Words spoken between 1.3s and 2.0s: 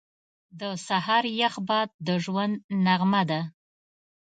یخ باد